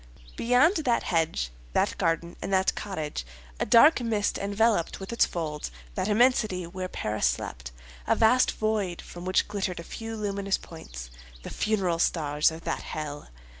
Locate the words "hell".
12.81-13.27